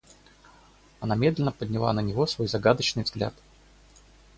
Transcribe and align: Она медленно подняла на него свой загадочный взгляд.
Она 0.99 1.13
медленно 1.13 1.51
подняла 1.51 1.93
на 1.93 1.99
него 1.99 2.25
свой 2.25 2.47
загадочный 2.47 3.03
взгляд. 3.03 3.35